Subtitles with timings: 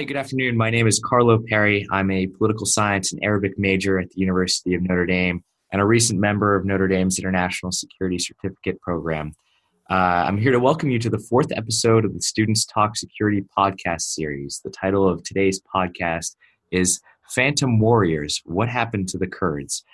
[0.00, 0.56] Hi, good afternoon.
[0.56, 1.86] My name is Carlo Perry.
[1.90, 5.84] I'm a political science and Arabic major at the University of Notre Dame and a
[5.84, 9.34] recent member of Notre Dame's International Security Certificate Program.
[9.90, 13.44] Uh, I'm here to welcome you to the fourth episode of the Students Talk Security
[13.54, 14.62] podcast series.
[14.64, 16.34] The title of today's podcast
[16.70, 16.98] is
[17.28, 19.84] Phantom Warriors: What Happened to the Kurds?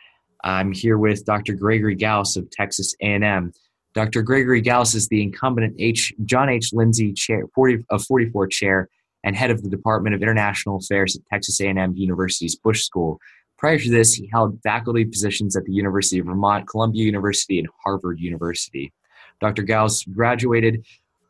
[0.45, 1.55] I'm here with Dr.
[1.55, 3.53] Gregory Gause of Texas A&M.
[3.93, 4.23] Dr.
[4.23, 6.13] Gregory Gause is the incumbent H.
[6.25, 6.73] John H.
[6.73, 8.89] Lindsey Chair 40, of 44 Chair
[9.27, 13.19] and head of the Department of International Affairs at Texas A&M University's Bush School.
[13.59, 17.69] Prior to this, he held faculty positions at the University of Vermont, Columbia University, and
[17.85, 18.93] Harvard University.
[19.41, 19.65] Dr.
[19.65, 20.87] Gause graduated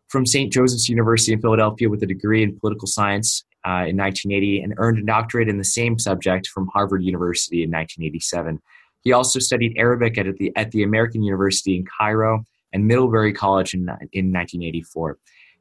[0.08, 0.52] from St.
[0.52, 4.98] Joseph's University in Philadelphia with a degree in political science uh, in 1980 and earned
[4.98, 8.60] a doctorate in the same subject from Harvard University in 1987.
[9.04, 12.44] He also studied Arabic at the, at the American University in Cairo
[12.74, 13.80] and Middlebury College in,
[14.12, 15.16] in 1984.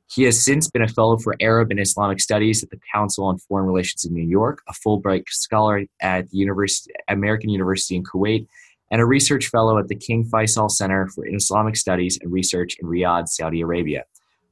[0.07, 3.39] He has since been a fellow for Arab and Islamic Studies at the Council on
[3.39, 8.47] Foreign Relations in New York, a Fulbright scholar at the University, American University in Kuwait,
[8.91, 12.87] and a research fellow at the King Faisal Center for Islamic Studies and Research in
[12.87, 14.03] Riyadh, Saudi Arabia.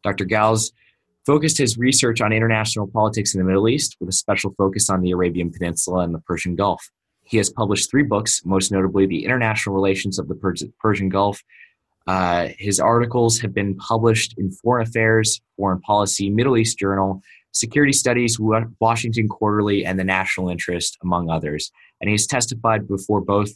[0.04, 0.26] Dr.
[0.26, 0.74] Gause
[1.26, 5.02] focused his research on international politics in the Middle East with a special focus on
[5.02, 6.90] the Arabian Peninsula and the Persian Gulf.
[7.24, 10.36] He has published three books, most notably The International Relations of the
[10.80, 11.42] Persian Gulf
[12.08, 17.94] uh, his articles have been published in Foreign Affairs, Foreign Policy, Middle East Journal, Security
[17.94, 18.40] Studies,
[18.80, 21.72] Washington Quarterly, and the National Interest, among others.
[22.02, 23.52] And he has testified before both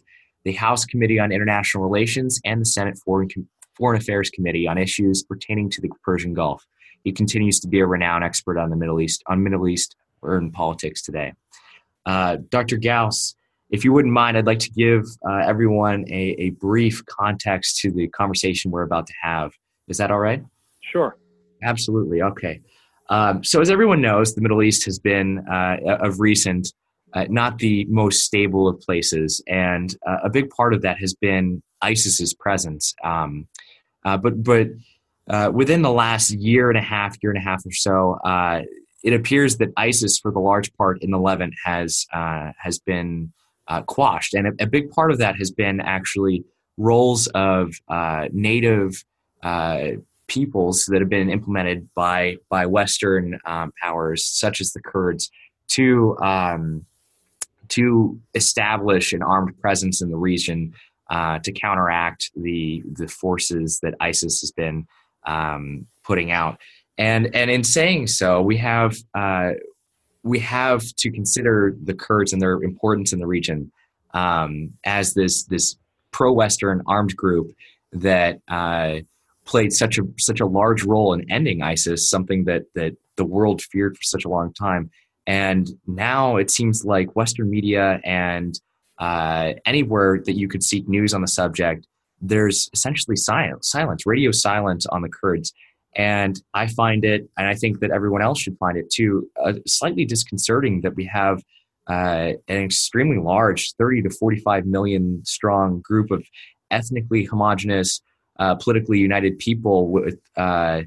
[0.45, 3.27] the House Committee on International Relations and the Senate Foreign,
[3.75, 6.65] Foreign Affairs Committee on issues pertaining to the Persian Gulf.
[7.03, 10.51] He continues to be a renowned expert on the Middle East, on Middle East urban
[10.51, 11.33] politics today.
[12.05, 12.77] Uh, Dr.
[12.77, 13.35] Gause
[13.69, 17.91] if you wouldn't mind, I'd like to give uh, everyone a, a, brief context to
[17.91, 19.51] the conversation we're about to have.
[19.87, 20.43] Is that all right?
[20.79, 21.17] Sure.
[21.63, 22.21] Absolutely.
[22.21, 22.61] Okay.
[23.09, 26.73] Um, so, as everyone knows, the Middle East has been, uh, of recent,
[27.13, 29.41] uh, not the most stable of places.
[29.47, 32.93] And uh, a big part of that has been ISIS's presence.
[33.03, 33.47] Um,
[34.05, 34.67] uh, but but
[35.29, 38.19] uh, within the last year and a half, year and a half or so,
[39.03, 43.31] it appears that ISIS, for the large part in the Levant, has has been
[43.67, 44.33] uh, quashed.
[44.33, 46.43] And a, a, big part of that has been actually
[46.77, 49.03] roles of uh, native
[49.43, 49.91] uh,
[50.27, 55.29] peoples that have been implemented by by Western um, powers, such as the Kurds,
[55.69, 56.85] to um,
[57.69, 60.73] to establish an armed presence in the region
[61.09, 64.87] uh, to counteract the the forces that ISIS has been
[65.25, 66.59] um, putting out.
[66.97, 69.51] And and in saying so, we have uh,
[70.27, 73.71] we have to consider the Kurds and their importance in the region
[74.13, 75.75] um, as this this
[76.11, 77.51] pro-Western armed group
[77.91, 78.95] that uh,
[79.45, 83.61] played such a such a large role in ending ISIS, something that that the world
[83.61, 84.89] feared for such a long time.
[85.25, 88.59] And now it seems like Western media and
[88.99, 91.85] uh, anywhere that you could seek news on the subject,
[92.21, 95.53] there's essentially silence, silence, radio silence on the Kurds.
[95.97, 99.53] And I find it, and I think that everyone else should find it too, uh,
[99.65, 101.41] slightly disconcerting that we have
[101.87, 106.23] uh, an extremely large 30 to 45 million strong group of
[106.69, 108.01] ethnically homogenous,
[108.39, 110.83] uh, politically united people with uh,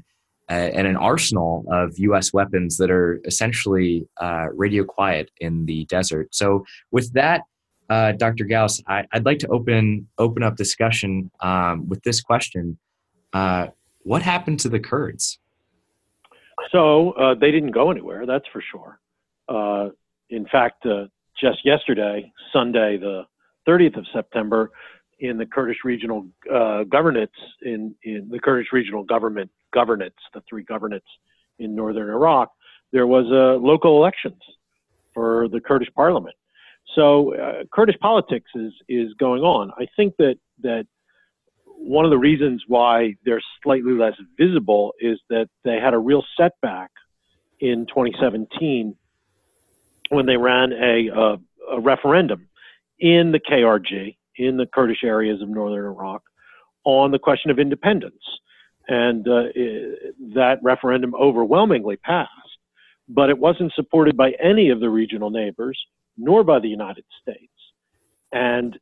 [0.47, 2.33] and an arsenal of U.S.
[2.33, 6.27] weapons that are essentially uh, radio quiet in the desert.
[6.35, 7.43] So, with that,
[7.89, 8.43] uh, Dr.
[8.45, 12.77] Gause, I, would like to open open up discussion um, with this question
[14.03, 15.39] what happened to the Kurds?
[16.71, 18.99] So uh, they didn't go anywhere, that's for sure.
[19.49, 19.89] Uh,
[20.29, 21.05] in fact, uh,
[21.39, 23.23] just yesterday, Sunday, the
[23.67, 24.71] 30th of September,
[25.19, 27.31] in the Kurdish regional uh, governance,
[27.61, 31.01] in, in the Kurdish regional government governance, the three governorates
[31.59, 32.51] in northern Iraq,
[32.91, 34.41] there was uh, local elections
[35.13, 36.35] for the Kurdish parliament.
[36.95, 39.71] So uh, Kurdish politics is is going on.
[39.77, 40.87] I think that that
[41.83, 46.23] one of the reasons why they're slightly less visible is that they had a real
[46.37, 46.91] setback
[47.59, 48.95] in 2017
[50.09, 51.37] when they ran a, a,
[51.75, 52.47] a referendum
[52.99, 56.21] in the KRG, in the Kurdish areas of northern Iraq,
[56.83, 58.23] on the question of independence.
[58.87, 62.29] And uh, it, that referendum overwhelmingly passed,
[63.09, 65.79] but it wasn't supported by any of the regional neighbors,
[66.15, 67.51] nor by the United States.
[68.31, 68.77] And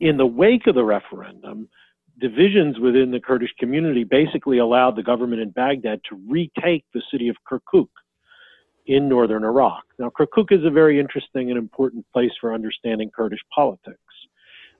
[0.00, 1.68] in the wake of the referendum,
[2.20, 7.28] divisions within the Kurdish community basically allowed the government in Baghdad to retake the city
[7.28, 7.88] of Kirkuk
[8.86, 9.84] in northern Iraq.
[9.98, 13.98] Now, Kirkuk is a very interesting and important place for understanding Kurdish politics.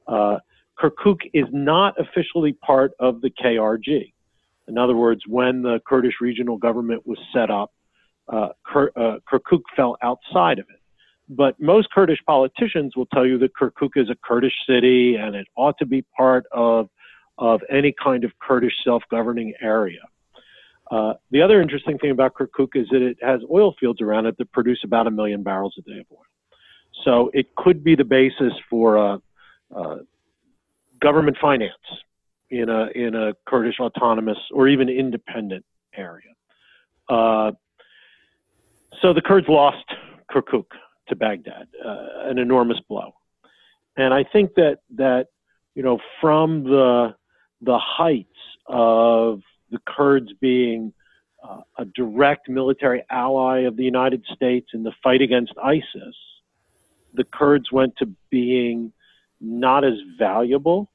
[0.07, 0.39] Uh,
[0.79, 4.13] Kirkuk is not officially part of the KRG.
[4.69, 7.73] In other words, when the Kurdish regional government was set up,
[8.33, 10.81] uh, Kirkuk fell outside of it.
[11.29, 15.47] But most Kurdish politicians will tell you that Kirkuk is a Kurdish city and it
[15.57, 16.89] ought to be part of,
[17.41, 20.03] of any kind of Kurdish self governing area.
[20.91, 24.37] Uh, the other interesting thing about Kirkuk is that it has oil fields around it
[24.39, 26.25] that produce about a million barrels a day of oil.
[27.05, 29.19] So it could be the basis for uh,
[29.75, 29.99] uh,
[31.01, 31.73] government finance
[32.51, 35.65] in a in a Kurdish autonomous or even independent
[35.97, 36.35] area.
[37.09, 37.53] Uh,
[39.01, 39.85] so the Kurds lost
[40.31, 40.67] Kirkuk
[41.09, 43.15] to Baghdad, an enormous blow,
[43.97, 45.29] and I think that that
[45.75, 47.15] you know from the
[47.61, 48.29] the heights
[48.67, 50.93] of the Kurds being
[51.43, 56.17] uh, a direct military ally of the United States in the fight against ISIS,
[57.15, 58.93] the Kurds went to being
[59.41, 60.91] not as valuable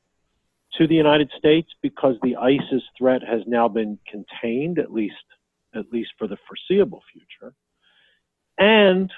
[0.78, 5.16] to the United States because the ISIS threat has now been contained, at least
[5.74, 7.54] at least for the foreseeable future.
[8.58, 9.12] And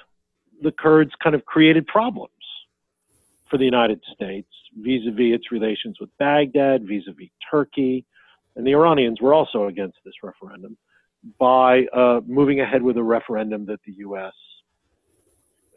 [0.62, 2.32] the Kurds kind of created problems
[3.50, 8.06] for the United States vis-a-vis its relations with Baghdad, vis-a-vis Turkey,
[8.56, 10.78] and the Iranians were also against this referendum
[11.40, 14.34] by uh, moving ahead with a referendum that the U.S.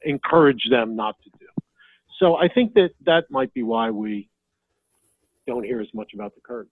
[0.05, 1.47] encouraged them not to do.
[2.19, 4.29] So I think that that might be why we
[5.47, 6.71] don't hear as much about the Kurds.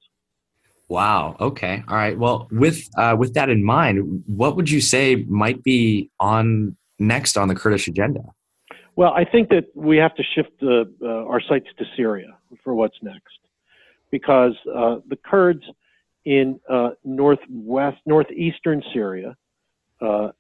[0.89, 1.37] Wow.
[1.39, 1.83] Okay.
[1.87, 2.19] All right.
[2.19, 7.37] Well, with uh, with that in mind, what would you say might be on next
[7.37, 8.23] on the Kurdish agenda?
[8.99, 12.75] Well, I think that we have to shift the, uh, our sights to Syria for
[12.75, 13.39] what's next,
[14.11, 15.63] because uh, the Kurds
[16.25, 19.37] in uh, northwest, northeastern Syria
[20.01, 20.31] uh,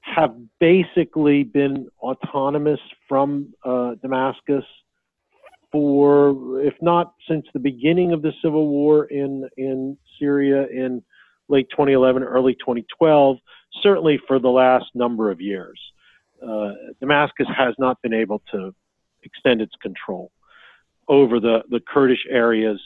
[0.00, 4.64] have basically been autonomous from uh, Damascus
[5.70, 11.04] for, if not since the beginning of the civil war in in Syria in
[11.48, 13.36] late 2011, early 2012,
[13.80, 15.78] certainly for the last number of years.
[16.46, 18.74] Uh, Damascus has not been able to
[19.22, 20.32] extend its control
[21.08, 22.80] over the, the Kurdish areas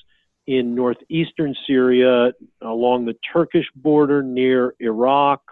[0.46, 2.32] in northeastern Syria,
[2.62, 5.42] along the Turkish border near Iraq.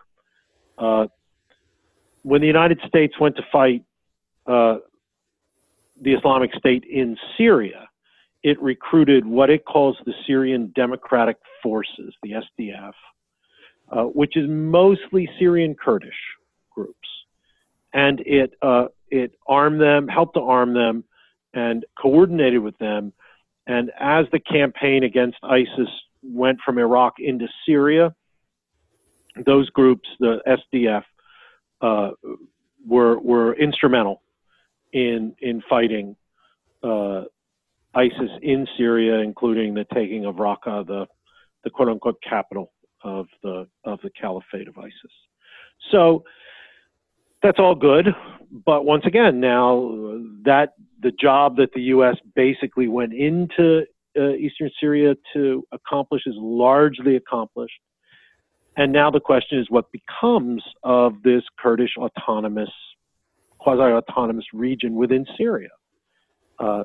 [0.79, 1.07] Uh,
[2.23, 3.85] when the United States went to fight
[4.47, 4.77] uh,
[6.01, 7.89] the Islamic State in Syria,
[8.43, 12.93] it recruited what it calls the Syrian Democratic Forces, the SDF,
[13.91, 16.13] uh, which is mostly Syrian Kurdish
[16.71, 17.09] groups,
[17.95, 21.05] and it uh, it armed them, helped to arm them,
[21.55, 23.13] and coordinated with them.
[23.67, 25.89] And as the campaign against ISIS
[26.23, 28.15] went from Iraq into Syria,
[29.47, 31.05] those groups, the SDF,
[31.81, 32.11] uh,
[32.87, 34.21] were were instrumental
[34.93, 36.17] in in fighting
[36.83, 37.23] uh,
[37.95, 41.07] ISIS in Syria, including the taking of Raqqa, the
[41.63, 42.73] the quote unquote capital
[43.05, 45.13] of the of the caliphate of ISIS.
[45.91, 46.25] So
[47.45, 48.07] that's all good,
[48.65, 50.71] but once again, now that
[51.03, 52.17] the job that the U.S.
[52.35, 53.85] basically went into
[54.19, 57.79] uh, eastern Syria to accomplish is largely accomplished.
[58.77, 62.71] And now the question is what becomes of this Kurdish autonomous
[63.59, 65.71] quasi-autonomous region within Syria.
[66.59, 66.85] Uh,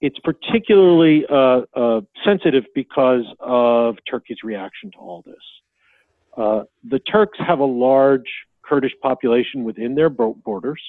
[0.00, 5.34] it's particularly uh, uh, sensitive because of Turkey's reaction to all this.
[6.36, 8.30] Uh, the Turks have a large
[8.70, 10.80] Kurdish population within their borders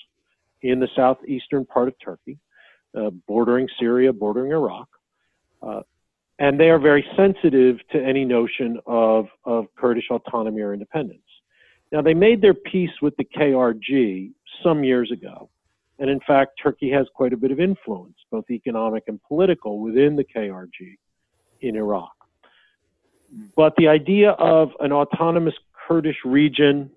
[0.61, 2.37] in the southeastern part of Turkey,
[2.95, 4.87] uh, bordering Syria, bordering Iraq.
[5.63, 5.81] Uh,
[6.37, 11.21] and they are very sensitive to any notion of, of Kurdish autonomy or independence.
[11.91, 14.31] Now, they made their peace with the KRG
[14.63, 15.49] some years ago.
[15.97, 20.15] And in fact, Turkey has quite a bit of influence, both economic and political, within
[20.15, 20.97] the KRG
[21.61, 22.13] in Iraq.
[23.55, 25.53] But the idea of an autonomous
[25.87, 26.91] Kurdish region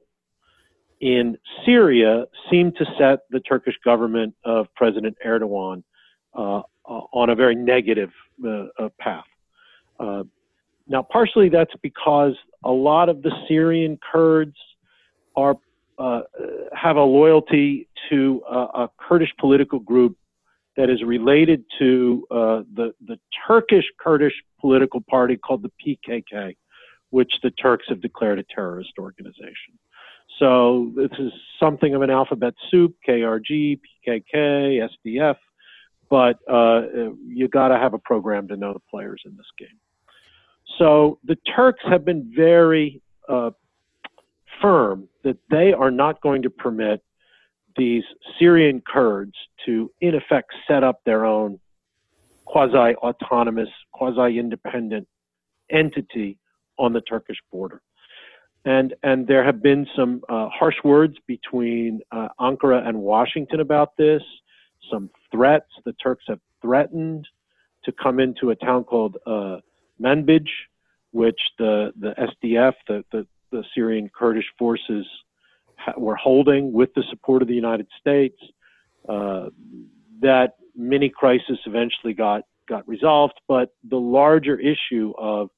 [1.04, 5.82] in Syria seemed to set the Turkish government of President Erdogan
[6.34, 8.10] uh, on a very negative
[8.42, 9.26] uh, uh path.
[10.00, 10.24] Uh,
[10.88, 12.32] now, partially that's because
[12.64, 14.56] a lot of the Syrian Kurds
[15.36, 15.56] are
[15.98, 16.22] uh,
[16.72, 20.16] have a loyalty to a Kurdish political group
[20.78, 26.56] that is related to uh, the the Turkish Kurdish political party called the PKK,
[27.10, 29.78] which the Turks have declared a terrorist organization.
[30.38, 35.36] So this is something of an alphabet soup: KRG, PKK, SDF.
[36.10, 36.82] But uh,
[37.26, 39.78] you got to have a program to know the players in this game.
[40.78, 43.50] So the Turks have been very uh,
[44.60, 47.02] firm that they are not going to permit
[47.76, 48.04] these
[48.38, 49.34] Syrian Kurds
[49.66, 51.58] to, in effect, set up their own
[52.44, 55.08] quasi autonomous, quasi independent
[55.70, 56.38] entity
[56.78, 57.82] on the Turkish border.
[58.64, 63.96] And and there have been some uh, harsh words between uh, Ankara and Washington about
[63.96, 64.22] this.
[64.90, 65.70] Some threats.
[65.84, 67.26] The Turks have threatened
[67.84, 69.58] to come into a town called uh,
[70.00, 70.48] Manbij,
[71.12, 75.06] which the the SDF, the the, the Syrian Kurdish forces,
[75.76, 78.38] ha- were holding with the support of the United States.
[79.06, 79.50] Uh,
[80.22, 85.50] that mini crisis eventually got got resolved, but the larger issue of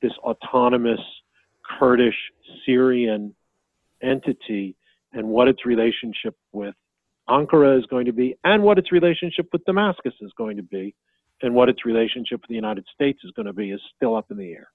[0.00, 1.00] this autonomous
[1.78, 2.16] Kurdish
[2.64, 3.34] Syrian
[4.02, 4.76] entity
[5.12, 6.74] and what its relationship with
[7.28, 10.94] Ankara is going to be, and what its relationship with Damascus is going to be,
[11.40, 14.30] and what its relationship with the United States is going to be, is still up
[14.30, 14.68] in the air.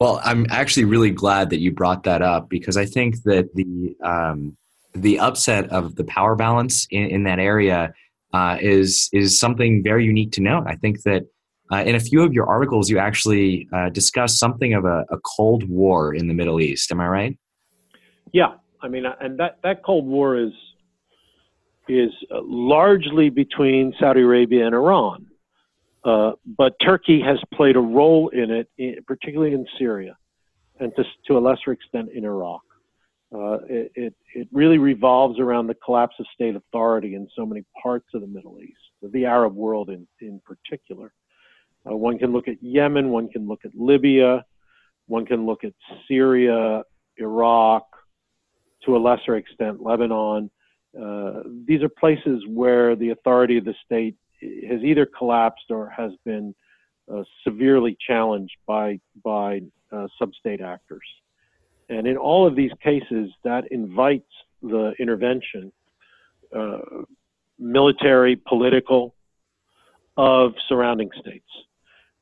[0.00, 3.96] Well, I'm actually really glad that you brought that up because I think that the
[4.02, 4.56] um,
[4.94, 7.92] the upset of the power balance in, in that area
[8.32, 10.64] uh, is is something very unique to note.
[10.66, 11.26] I think that
[11.72, 15.18] uh, in a few of your articles, you actually uh, discuss something of a, a,
[15.36, 16.92] Cold War in the Middle East.
[16.92, 17.38] Am I right?
[18.32, 20.52] Yeah, I mean, and that that Cold War is
[21.88, 25.26] is largely between Saudi Arabia and Iran,
[26.04, 30.16] uh, but Turkey has played a role in it, particularly in Syria,
[30.80, 32.60] and to to a lesser extent in Iraq.
[33.34, 37.64] Uh, it, it, it really revolves around the collapse of state authority in so many
[37.82, 41.12] parts of the Middle East, the Arab world in in particular.
[41.88, 44.44] Uh, one can look at Yemen, one can look at Libya,
[45.06, 45.72] one can look at
[46.08, 46.82] Syria,
[47.18, 47.84] Iraq,
[48.84, 50.50] to a lesser extent, Lebanon.
[50.98, 54.16] Uh, these are places where the authority of the state
[54.68, 56.54] has either collapsed or has been
[57.12, 59.60] uh, severely challenged by by
[59.92, 61.06] uh, sub-state actors.
[61.88, 64.30] And in all of these cases, that invites
[64.62, 65.70] the intervention,
[66.54, 66.78] uh,
[67.58, 69.14] military, political,
[70.16, 71.48] of surrounding states.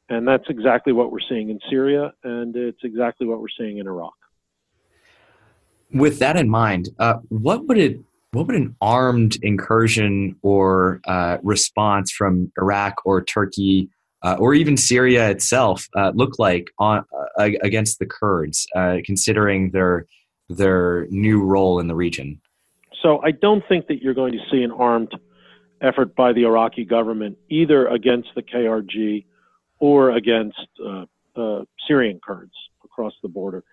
[0.09, 3.87] And that's exactly what we're seeing in Syria, and it's exactly what we're seeing in
[3.87, 4.15] Iraq.
[5.93, 8.01] With that in mind, uh, what would it
[8.33, 13.91] what would an armed incursion or uh, response from Iraq or Turkey
[14.23, 17.05] uh, or even Syria itself uh, look like on
[17.39, 20.07] uh, against the Kurds, uh, considering their
[20.49, 22.41] their new role in the region?
[23.03, 25.13] So I don't think that you're going to see an armed
[25.81, 29.25] effort by the Iraqi government either against the KRG
[29.83, 33.65] or against uh, uh, Syrian Kurds across the border.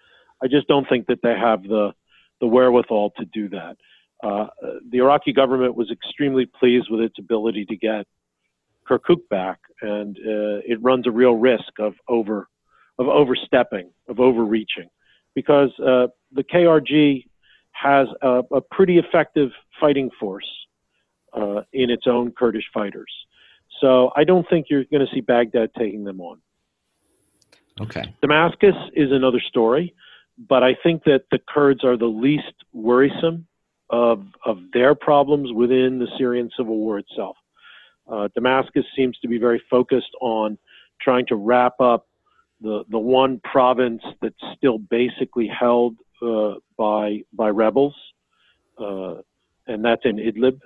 [0.42, 1.94] I just don't think that they have the
[2.42, 3.78] the wherewithal to do that.
[4.24, 4.48] Uh,
[4.89, 8.08] the Iraqi government was extremely pleased with its ability to get
[8.89, 12.48] Kirkuk back, and uh, it runs a real risk of over
[12.98, 14.89] of overstepping, of overreaching,
[15.36, 17.25] because uh, the KRG
[17.72, 20.50] has a, a, pretty effective fighting force
[21.34, 23.12] uh, in its own Kurdish fighters.
[23.79, 26.41] So I don't think you're going to see Baghdad taking them on.
[27.81, 28.13] Okay.
[28.21, 29.95] Damascus is another story,
[30.38, 33.48] but I think that the Kurds are the least worrisome
[33.89, 37.38] of of their problems within the Syrian civil war itself.
[38.07, 40.57] Uh, Damascus seems to be very focused on
[41.01, 42.07] trying to wrap up
[42.62, 47.95] the the one province that's still basically held uh, by by rebels,
[48.77, 49.15] uh,
[49.67, 50.59] and that's in Idlib,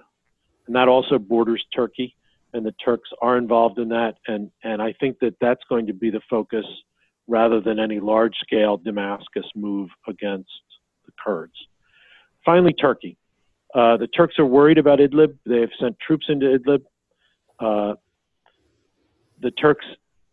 [0.66, 2.16] and that also borders Turkey
[2.54, 4.16] and the Turks are involved in that.
[4.28, 6.66] And, and I think that that's going to be the focus
[7.28, 10.52] rather than any large scale Damascus move against
[11.06, 11.54] the Kurds.
[12.46, 13.18] Finally, Turkey.
[13.74, 15.36] Uh, the Turks are worried about Idlib.
[15.46, 16.84] They have sent troops into Idlib.
[17.60, 17.96] Uh,
[19.42, 19.86] the Turks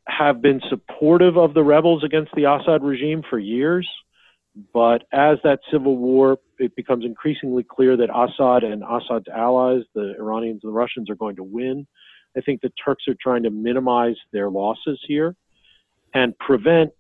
[0.07, 3.89] have been supportive of the rebels against the Assad regime for years.
[4.75, 10.15] But as that civil war, it becomes increasingly clear that Assad and Assad's allies, the
[10.19, 11.87] Iranians and the Russians, are going to win.
[12.37, 15.35] I think the Turks are trying to minimize their losses here
[16.15, 16.93] and prevent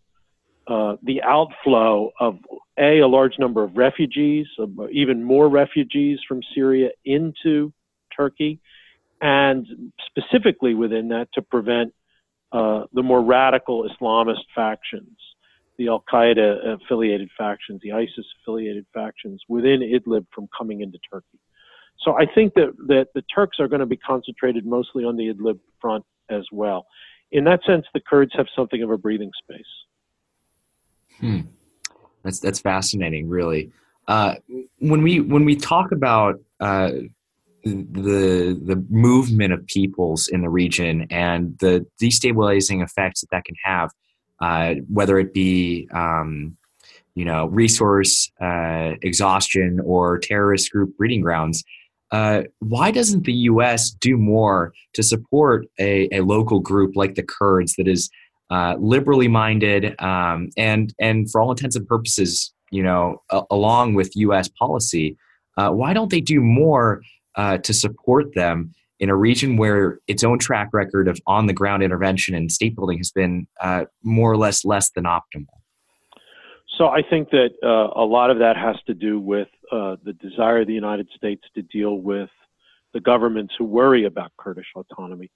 [0.66, 2.38] uh, the outflow of
[2.78, 4.46] a a large number of refugees,
[4.92, 7.72] even more refugees from Syria into
[8.16, 8.60] Turkey,
[9.20, 9.66] and
[10.06, 11.92] specifically within that to prevent
[12.52, 15.16] uh, the more radical Islamist factions,
[15.78, 21.38] the Al Qaeda affiliated factions, the ISIS affiliated factions within Idlib from coming into Turkey.
[22.02, 25.32] So I think that, that the Turks are going to be concentrated mostly on the
[25.32, 26.86] Idlib front as well.
[27.32, 29.64] In that sense, the Kurds have something of a breathing space.
[31.18, 31.40] Hmm.
[32.22, 33.70] That's that's fascinating, really.
[34.08, 34.34] Uh,
[34.78, 36.90] when we when we talk about uh,
[37.64, 43.54] the the movement of peoples in the region and the destabilizing effects that that can
[43.64, 43.90] have,
[44.40, 46.56] uh, whether it be um,
[47.14, 51.64] you know resource uh, exhaustion or terrorist group breeding grounds,
[52.12, 53.90] uh, why doesn't the U.S.
[53.90, 58.10] do more to support a, a local group like the Kurds that is
[58.50, 63.94] uh, liberally minded um, and and for all intents and purposes you know, a- along
[63.94, 64.48] with U.S.
[64.48, 65.16] policy.
[65.56, 67.02] Uh, why don't they do more
[67.36, 71.52] uh, to support them in a region where its own track record of on the
[71.52, 75.46] ground intervention and state building has been uh, more or less less than optimal?
[76.78, 80.60] So I think that a lot of that has to do with uh, the desire
[80.60, 82.30] of the United States to deal with
[82.92, 85.30] the governments who worry about Kurdish autonomy.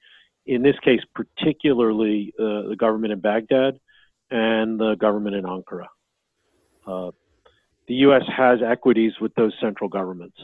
[0.46, 3.78] In this case, particularly uh, the government in Baghdad
[4.30, 5.86] and the government in Ankara.
[6.86, 7.10] Uh,
[7.86, 8.22] the U.S.
[8.36, 10.36] has equities with those central governments.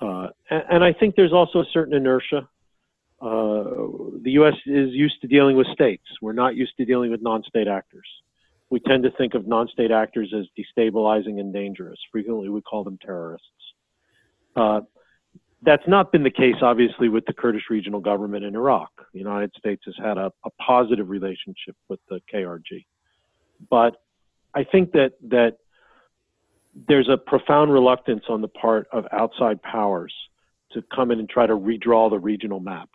[0.00, 2.48] Uh, and, and, I think there's also a certain inertia.
[3.20, 3.64] Uh,
[4.22, 4.54] the U.S.
[4.64, 6.04] is used to dealing with states.
[6.22, 8.06] We're not used to dealing with non-state actors.
[8.70, 11.98] We tend to think of non-state actors as destabilizing and dangerous.
[12.12, 13.46] Frequently, we call them terrorists.
[14.54, 14.80] Uh,
[15.62, 18.90] that's not been the case, obviously, with the Kurdish regional government in Iraq.
[19.12, 22.86] The United States has had a, a positive relationship with the KRG,
[23.68, 23.96] but
[24.54, 25.58] I think that that
[26.88, 30.14] there's a profound reluctance on the part of outside powers
[30.72, 32.88] to come in and try to redraw the regional map.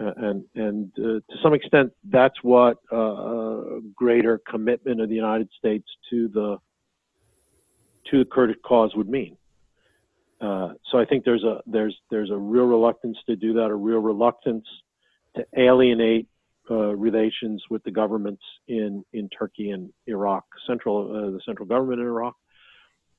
[0.00, 5.48] Uh, and and uh, to some extent, that's what uh, greater commitment of the United
[5.58, 6.56] States to the
[8.10, 9.36] to the Kurdish cause would mean.
[10.40, 13.74] Uh, so I think there's a there's there's a real reluctance to do that, a
[13.74, 14.64] real reluctance
[15.36, 16.28] to alienate
[16.70, 22.00] uh, relations with the governments in in Turkey and Iraq, central uh, the central government
[22.00, 22.36] in Iraq,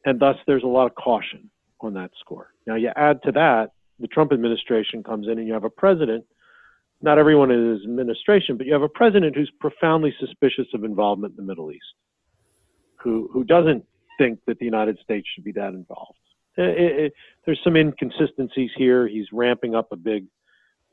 [0.05, 2.49] and thus there's a lot of caution on that score.
[2.65, 6.25] Now you add to that the Trump administration comes in and you have a president,
[7.01, 11.31] not everyone in his administration, but you have a president who's profoundly suspicious of involvement
[11.31, 11.93] in the Middle East,
[12.97, 13.85] who who doesn't
[14.17, 16.19] think that the United States should be that involved.
[16.57, 17.13] It, it,
[17.45, 19.07] there's some inconsistencies here.
[19.07, 20.25] He's ramping up a big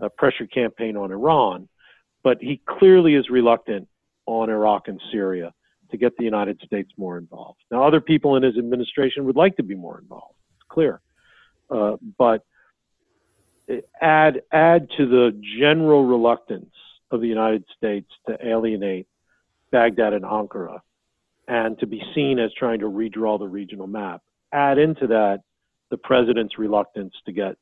[0.03, 1.69] uh, pressure campaign on Iran,
[2.23, 3.89] but he clearly is reluctant
[4.27, 5.53] on Iraq and Syria
[5.91, 7.61] to get the United States more involved.
[7.71, 10.37] Now, other people in his administration would like to be more involved.
[10.57, 11.01] It's clear,
[11.71, 12.45] uh, but
[14.01, 16.75] add add to the general reluctance
[17.11, 19.07] of the United States to alienate
[19.71, 20.81] Baghdad and Ankara,
[21.47, 24.23] and to be seen as trying to redraw the regional map.
[24.53, 25.41] Add into that
[25.91, 27.57] the president's reluctance to get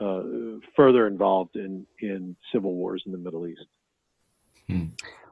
[0.00, 0.22] uh,
[0.76, 3.66] further involved in in civil wars in the Middle East.
[4.68, 4.86] Hmm.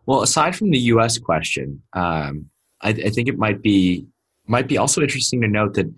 [0.06, 1.18] Well, aside from the U.S.
[1.18, 2.50] question, um,
[2.80, 4.06] I, I, think it might be
[4.46, 5.92] might be also interesting to note that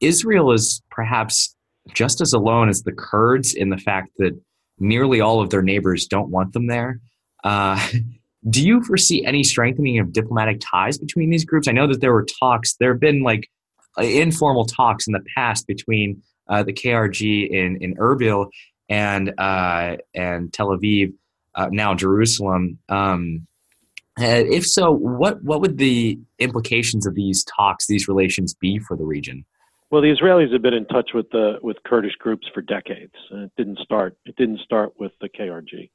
[0.00, 1.54] Israel is perhaps
[1.94, 4.38] just as alone as the Kurds in the fact that
[4.78, 7.00] nearly all of their neighbors don't want them there.
[7.44, 7.86] Uh,
[8.48, 11.68] do you foresee any strengthening of diplomatic ties between these groups?
[11.68, 12.74] I know that there were talks.
[12.76, 13.48] There have been like
[13.98, 18.50] informal talks in the past between uh, the KRG in in Erbil
[18.88, 21.12] and uh, and Tel Aviv,
[21.54, 22.78] uh, now Jerusalem.
[22.88, 23.46] Um,
[24.18, 29.04] if so, what what would the implications of these talks, these relations, be for the
[29.04, 29.44] region?
[29.90, 33.14] Well, the Israelis have been in touch with the with Kurdish groups for decades.
[33.30, 34.16] And it didn't start.
[34.24, 35.90] It didn't start with the KRG.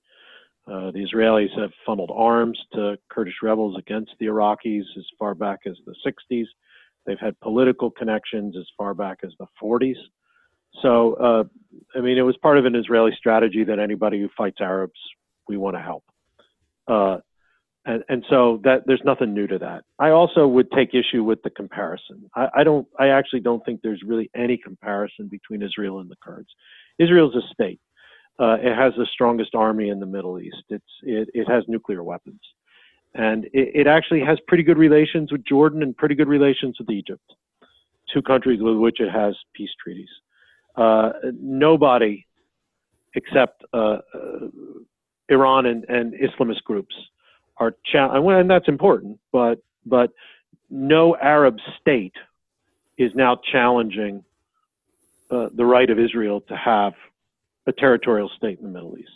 [0.68, 5.60] Uh, the Israelis have funneled arms to Kurdish rebels against the Iraqis as far back
[5.66, 6.46] as the 60s.
[7.06, 9.96] They've had political connections as far back as the 40s.
[10.82, 11.44] So, uh,
[11.96, 15.00] I mean, it was part of an Israeli strategy that anybody who fights Arabs,
[15.48, 16.04] we want to help.
[16.88, 17.18] Uh,
[17.86, 19.84] and, and so that there's nothing new to that.
[20.00, 22.30] I also would take issue with the comparison.
[22.36, 22.88] I, I don't.
[23.00, 26.50] I actually don't think there's really any comparison between Israel and the Kurds.
[26.98, 27.80] Israel is a state.
[28.40, 30.64] Uh, it has the strongest army in the Middle East.
[30.70, 32.42] It's it, it has nuclear weapons,
[33.14, 36.90] and it, it actually has pretty good relations with Jordan and pretty good relations with
[36.90, 37.34] Egypt,
[38.12, 40.10] two countries with which it has peace treaties.
[40.76, 42.26] Uh, nobody
[43.14, 44.48] except uh, uh
[45.30, 46.94] Iran and, and Islamist groups
[47.58, 50.12] are challenged, and that's important, but but
[50.70, 52.16] no Arab state
[52.98, 54.24] is now challenging
[55.30, 56.94] uh, the right of Israel to have
[57.68, 59.10] a territorial state in the Middle East.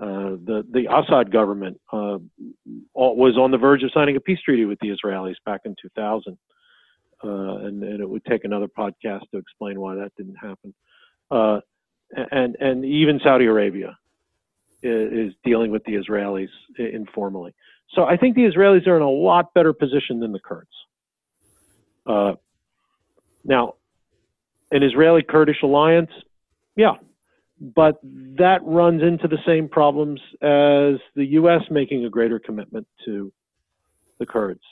[0.00, 2.18] Uh, the the Assad government uh,
[2.94, 6.38] was on the verge of signing a peace treaty with the Israelis back in 2000,
[7.22, 10.72] uh, and, and, it would take another podcast to explain why that didn't happen.
[11.30, 11.60] Uh,
[12.30, 13.98] and and even Saudi Arabia
[14.82, 17.54] is, dealing with the Israelis informally.
[17.94, 20.68] So I think the Israelis are in a lot better position than the Kurds.
[22.06, 22.34] Uh,
[23.44, 23.74] now,
[24.70, 26.10] an Israeli Kurdish alliance,
[26.76, 26.94] yeah,
[27.60, 31.62] but that runs into the same problems as the U.S.
[31.70, 33.32] making a greater commitment to
[34.18, 34.62] the Kurds.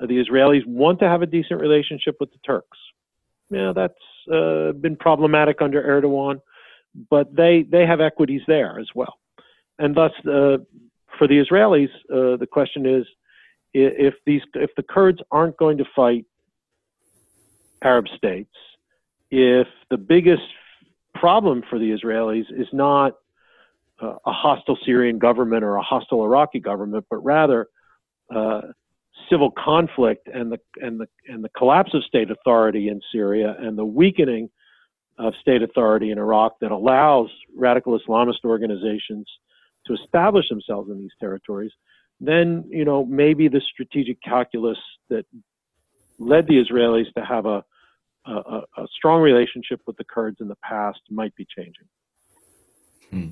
[0.00, 2.78] Uh, the Israelis want to have a decent relationship with the Turks.
[3.50, 3.94] Yeah, that's
[4.32, 6.40] uh, been problematic under Erdogan,
[7.10, 9.18] but they they have equities there as well
[9.78, 10.58] and thus, uh,
[11.18, 13.06] for the Israelis, uh, the question is,
[13.74, 16.24] if these if the Kurds aren't going to fight
[17.82, 18.54] Arab states
[19.30, 20.42] if the biggest
[21.14, 23.14] problem for the Israelis is not
[24.00, 27.66] uh, a hostile Syrian government or a hostile Iraqi government, but rather
[28.34, 28.60] uh,
[29.28, 33.76] civil conflict and the and the and the collapse of state authority in Syria and
[33.76, 34.50] the weakening
[35.18, 39.28] of state authority in Iraq that allows radical Islamist organizations
[39.86, 41.72] to establish themselves in these territories,
[42.20, 45.24] then you know maybe the strategic calculus that
[46.18, 47.64] led the Israelis to have a
[48.26, 51.86] a, a strong relationship with the Kurds in the past might be changing.
[53.10, 53.28] Hmm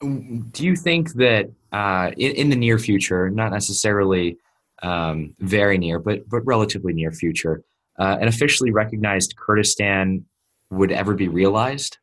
[0.00, 4.38] do you think that uh, in, in, the near future, not necessarily
[4.82, 7.62] um, very near, but but relatively near future,
[7.98, 10.24] uh, an officially recognized Kurdistan
[10.70, 11.98] would ever be realized?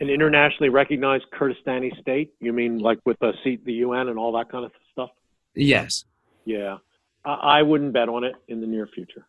[0.00, 2.32] An internationally recognized Kurdistani state?
[2.40, 5.10] You mean like with a seat the UN and all that kind of stuff?
[5.54, 6.04] Yes.
[6.44, 6.78] Yeah,
[7.24, 9.26] I, I wouldn't bet on it in the near future.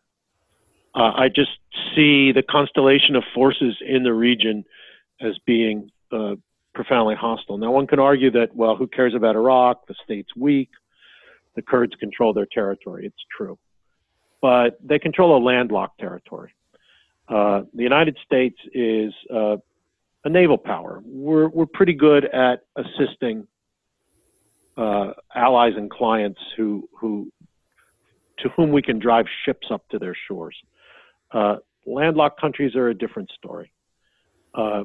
[0.94, 1.50] Uh, I just
[1.94, 4.64] see the constellation of forces in the region
[5.20, 6.36] as being uh,
[6.74, 7.58] profoundly hostile.
[7.58, 9.86] Now, one can argue that, well, who cares about Iraq?
[9.86, 10.70] The state's weak.
[11.54, 13.06] The Kurds control their territory.
[13.06, 13.58] It's true.
[14.40, 16.54] But they control a landlocked territory.
[17.28, 19.56] Uh, the United States is uh,
[20.24, 21.02] a naval power.
[21.04, 23.46] We're, we're pretty good at assisting
[24.76, 27.30] uh, allies and clients who, who,
[28.38, 30.56] to whom we can drive ships up to their shores.
[31.32, 31.56] Uh,
[31.86, 33.72] landlocked countries are a different story.
[34.54, 34.84] Uh,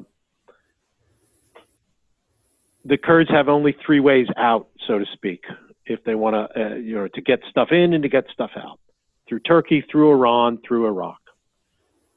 [2.84, 5.42] the Kurds have only three ways out, so to speak,
[5.86, 8.50] if they want to, uh, you know, to get stuff in and to get stuff
[8.56, 8.78] out
[9.28, 11.18] through Turkey, through Iran, through Iraq.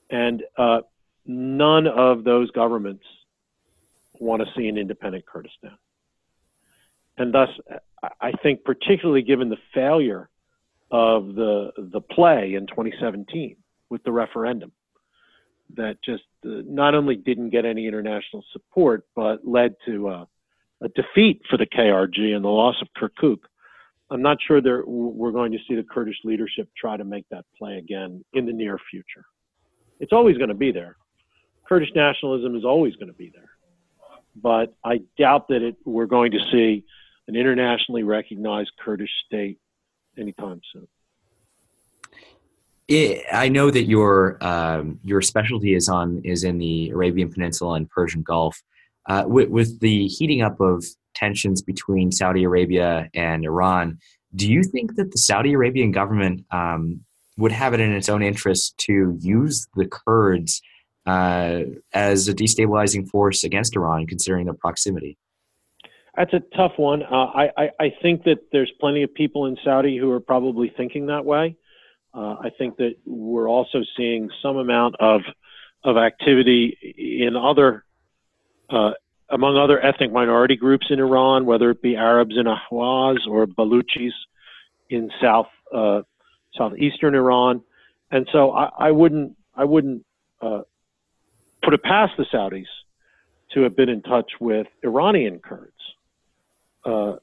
[0.10, 0.81] And uh,
[1.25, 3.03] none of those governments
[4.19, 5.77] want to see an independent Kurdistan.
[7.17, 7.49] And thus,
[8.19, 10.29] I think, particularly given the failure
[10.89, 13.55] of the the play in 2017
[13.89, 14.71] with the referendum,
[15.75, 20.25] that just uh, not only didn't get any international support, but led to uh,
[20.81, 23.39] a defeat for the KRG and the loss of Kirkuk.
[24.10, 27.45] I'm not sure that we're going to see the Kurdish leadership try to make that
[27.57, 29.23] play again in the near future.
[30.01, 30.97] It's always going to be there.
[31.71, 33.49] Kurdish nationalism is always going to be there.
[34.36, 36.84] But I doubt that it, we're going to see
[37.29, 39.57] an internationally recognized Kurdish state
[40.17, 40.88] anytime soon.
[43.31, 47.89] I know that your um, your specialty is on is in the Arabian Peninsula and
[47.89, 48.62] Persian Gulf.
[49.07, 50.84] Uh, with, with the heating up of
[51.15, 53.97] tensions between Saudi Arabia and Iran,
[54.36, 57.05] do you think that the Saudi Arabian government um,
[57.38, 60.62] would have it in its own interest to use the Kurds
[61.05, 61.61] uh,
[61.93, 65.17] as a destabilizing force against Iran, considering their proximity?
[66.15, 67.03] That's a tough one.
[67.03, 70.71] Uh, I, I, I, think that there's plenty of people in Saudi who are probably
[70.75, 71.55] thinking that way.
[72.13, 75.21] Uh, I think that we're also seeing some amount of
[75.83, 77.85] of activity in other
[78.69, 78.91] uh,
[79.29, 84.11] among other ethnic minority groups in Iran, whether it be Arabs in Ahwaz or Baluchis
[84.89, 86.01] in south uh,
[86.57, 87.61] southeastern Iran,
[88.11, 90.05] and so I, I wouldn't I wouldn't
[90.41, 90.61] uh,
[91.63, 92.65] put it past the Saudis
[93.54, 95.74] to have been in touch with Iranian Kurds.
[96.86, 97.15] Uh,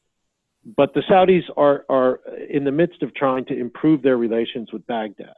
[0.76, 2.20] but the Saudis are, are
[2.50, 5.34] in the midst of trying to improve their relations with Baghdad.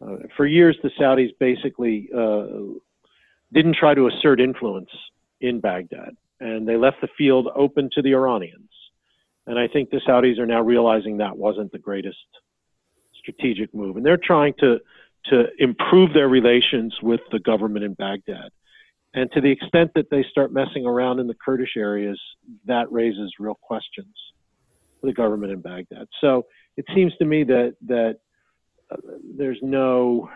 [0.00, 2.78] Uh, for years, the Saudis basically uh,
[3.52, 4.90] didn't try to assert influence
[5.40, 8.70] in Baghdad, and they left the field open to the Iranians.
[9.46, 12.18] And I think the Saudis are now realizing that wasn't the greatest
[13.18, 14.78] strategic move, and they're trying to
[15.26, 18.50] to improve their relations with the government in Baghdad.
[19.12, 22.20] And to the extent that they start messing around in the Kurdish areas,
[22.66, 24.14] that raises real questions
[25.00, 26.06] for the government in Baghdad.
[26.20, 28.18] So it seems to me that that
[28.90, 28.96] uh,
[29.36, 30.30] there's no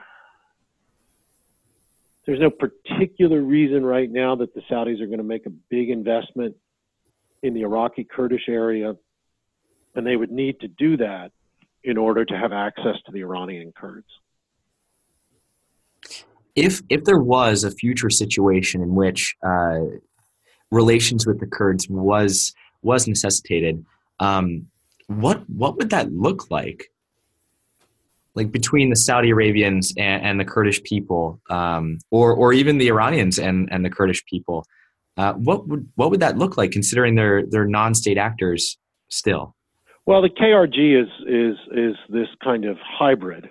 [2.27, 5.91] there's no particular reason right now that the Saudis are going to make a big
[5.91, 6.57] investment
[7.43, 8.95] in the Iraqi Kurdish area,
[9.95, 11.33] and they would need to do that
[11.85, 14.09] in order to have access to the Iranian Kurds.
[16.57, 19.81] If if there was a future situation in which uh,
[20.71, 23.85] relations with the Kurds was was necessitated,
[24.21, 24.67] um,
[25.07, 26.91] what what would that look like?
[28.35, 32.89] like between the Saudi Arabians and, and the Kurdish people, um, or or even the
[32.89, 34.67] Iranians and, and the Kurdish people.
[35.17, 38.77] Uh, what would what would that look like, considering they're they're non-state actors
[39.09, 39.55] still?
[40.07, 43.49] Well, the KRG is is is this kind of hybrid.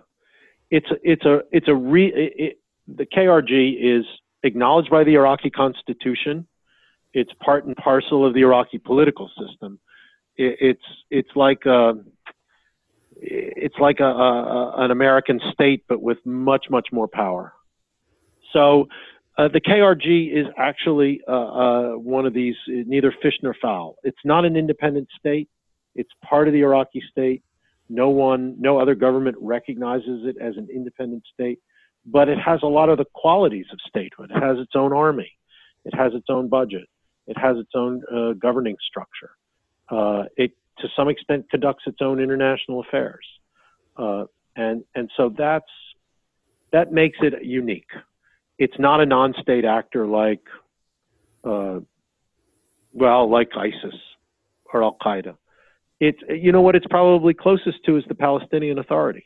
[0.70, 4.06] It's it's a it's a re, it, the KRG is
[4.44, 6.48] acknowledged by the Iraqi constitution.
[7.14, 9.80] It's part and parcel of the Iraqi political system.
[10.36, 11.94] It, it's it's like a,
[13.16, 17.54] it's like a, a, an American state, but with much, much more power.
[18.52, 18.88] So
[19.38, 23.96] uh, the KRG is actually uh, uh, one of these, neither fish nor fowl.
[24.04, 25.50] It's not an independent state.
[25.96, 27.44] It's part of the Iraqi state.
[27.90, 31.60] No one, no other government recognizes it as an independent state,
[32.06, 34.32] but it has a lot of the qualities of statehood.
[34.32, 35.32] It has its own army.
[35.86, 36.88] It has its own budget.
[37.28, 39.32] It has its own uh, governing structure.
[39.90, 43.26] Uh, it, to some extent, conducts its own international affairs,
[43.98, 45.66] uh, and and so that's
[46.72, 47.90] that makes it unique.
[48.58, 50.42] It's not a non-state actor like,
[51.44, 51.80] uh,
[52.92, 53.96] well, like ISIS
[54.74, 55.38] or Al Qaeda.
[56.00, 59.26] It's you know what it's probably closest to is the Palestinian Authority,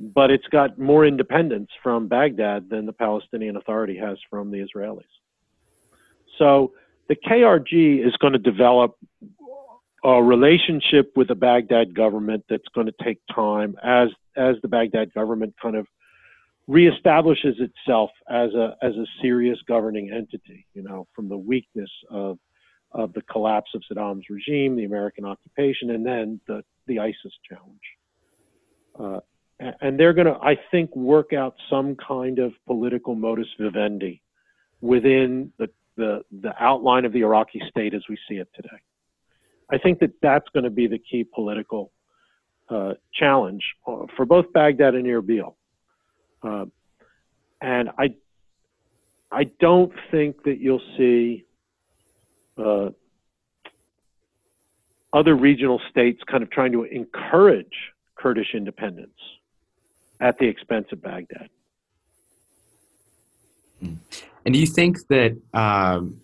[0.00, 5.02] but it's got more independence from Baghdad than the Palestinian Authority has from the Israelis.
[6.38, 6.72] So
[7.08, 8.96] the KRG is going to develop
[10.02, 15.12] a relationship with the Baghdad government that's going to take time as as the Baghdad
[15.12, 15.86] government kind of
[16.66, 20.66] reestablishes itself as a as a serious governing entity.
[20.72, 22.38] You know, from the weakness of
[22.92, 27.80] of the collapse of Saddam's regime, the American occupation, and then the the ISIS challenge.
[28.98, 29.20] Uh,
[29.80, 34.22] and they're going to, I think, work out some kind of political modus vivendi
[34.80, 38.68] within the the, the outline of the Iraqi state as we see it today.
[39.70, 41.92] I think that that's going to be the key political
[42.70, 45.54] uh, challenge uh, for both Baghdad and Erbil.
[46.42, 46.66] Uh,
[47.60, 48.14] and I,
[49.30, 51.44] I don't think that you'll see
[52.56, 52.90] uh,
[55.12, 59.18] other regional states kind of trying to encourage Kurdish independence
[60.20, 61.48] at the expense of Baghdad.
[63.80, 63.94] Hmm.
[64.44, 66.20] And do you think that um,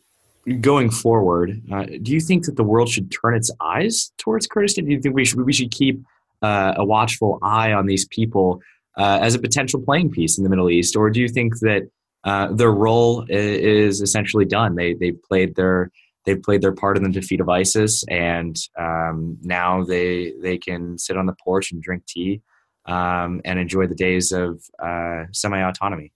[0.61, 4.85] going forward, uh, do you think that the world should turn its eyes towards Kurdistan?
[4.85, 6.03] Do you think we should we should keep
[6.43, 8.61] uh, a watchful eye on these people
[8.97, 11.89] uh, as a potential playing piece in the Middle East, or do you think that
[12.25, 14.75] uh, their role is, essentially done?
[14.75, 15.91] They they played their
[16.25, 20.99] they've played their part in the defeat of ISIS, and um, now they they can
[20.99, 22.41] sit on the porch and drink tea
[22.87, 26.13] um, and enjoy the days of uh, semi autonomy.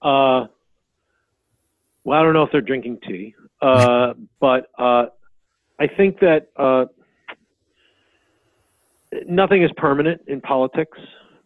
[0.00, 0.46] Uh,
[2.04, 5.06] well, I don't know if they're drinking tea, uh, but uh,
[5.78, 6.86] I think that uh,
[9.26, 10.98] nothing is permanent in politics,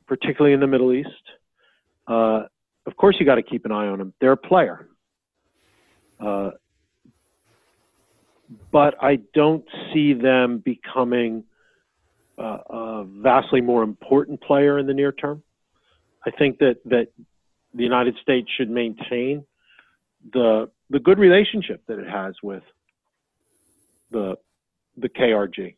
[0.06, 1.08] particularly in the Middle East.
[2.06, 2.44] Uh,
[2.86, 4.12] of course, you got to keep an eye on them.
[4.20, 4.88] They're a player.
[6.18, 6.50] Uh,
[8.70, 11.44] but I don't see them becoming
[12.42, 15.42] a vastly more important player in the near term.
[16.26, 17.08] I think that, that
[17.74, 19.44] the United States should maintain
[20.32, 22.62] the the good relationship that it has with
[24.10, 24.36] the
[24.96, 25.76] the KRG.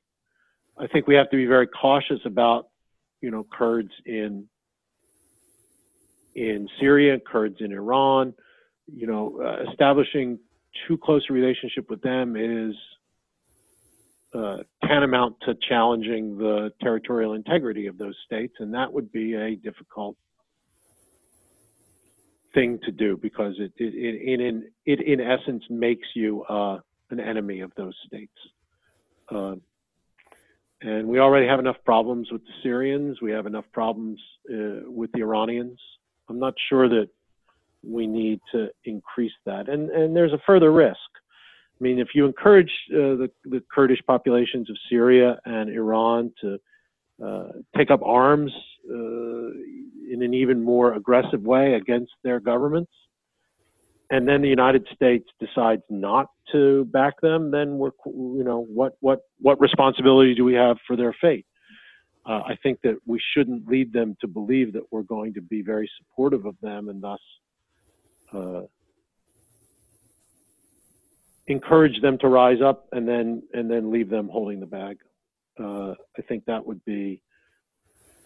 [0.76, 2.68] I think we have to be very cautious about
[3.20, 4.48] you know Kurds in
[6.34, 8.34] in Syria, Kurds in Iran.
[8.86, 10.38] You know, uh, establishing
[10.86, 12.74] too close a relationship with them is
[14.34, 19.54] uh, tantamount to challenging the territorial integrity of those states, and that would be a
[19.56, 20.16] difficult
[22.52, 26.78] thing to do because it it, it, in, it in essence makes you uh,
[27.10, 28.32] an enemy of those states.
[29.30, 29.54] Uh,
[30.80, 33.22] and we already have enough problems with the Syrians.
[33.22, 34.20] We have enough problems
[34.50, 35.78] uh, with the Iranians.
[36.28, 37.08] I'm not sure that
[37.82, 39.68] we need to increase that.
[39.68, 40.98] And and there's a further risk.
[41.84, 46.58] I mean, if you encourage uh, the, the Kurdish populations of Syria and Iran to
[47.22, 48.50] uh, take up arms
[48.90, 48.94] uh,
[50.10, 52.90] in an even more aggressive way against their governments,
[54.08, 58.94] and then the United States decides not to back them, then we're, you know, what
[59.00, 61.44] what what responsibility do we have for their fate?
[62.24, 65.60] Uh, I think that we shouldn't lead them to believe that we're going to be
[65.60, 67.20] very supportive of them and thus
[68.32, 68.62] uh,
[71.54, 74.96] encourage them to rise up and then and then leave them holding the bag.
[75.58, 77.22] Uh, I think that would be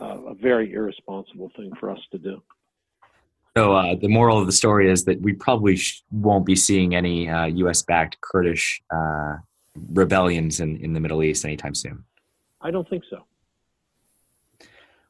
[0.00, 2.42] uh, a very irresponsible thing for us to do.
[3.56, 6.94] So uh, the moral of the story is that we probably sh- won't be seeing
[6.94, 9.36] any U.S.-backed uh, Kurdish uh,
[9.92, 12.04] rebellions in, in the Middle East anytime soon.
[12.60, 13.24] I don't think so.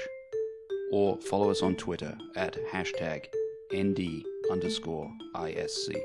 [0.92, 3.26] or follow us on Twitter at hashtag
[3.74, 5.96] ND underscore ISC.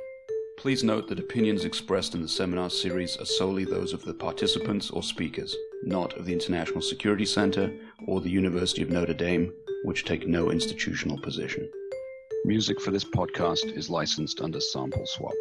[0.59, 4.91] Please note that opinions expressed in the seminar series are solely those of the participants
[4.91, 7.73] or speakers, not of the International Security Center
[8.07, 9.53] or the University of Notre Dame
[9.87, 11.71] which take no institutional position.
[12.45, 15.33] Music for this podcast is licensed under Sample Swap.